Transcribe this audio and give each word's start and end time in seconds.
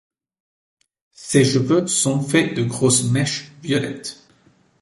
Ses 1.13 1.45
cheveux 1.45 1.85
sont 1.85 2.21
faits 2.21 2.55
de 2.57 2.63
grosses 2.63 3.03
mèches 3.03 3.51
violettes. 3.61 4.17